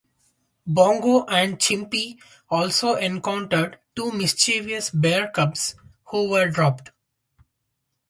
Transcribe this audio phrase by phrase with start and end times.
[0.65, 2.17] Bongo and Chimpy
[2.49, 6.89] also encountered two mischievous bear cubs who were dropped.